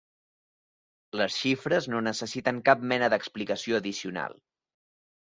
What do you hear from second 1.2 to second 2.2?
xifres no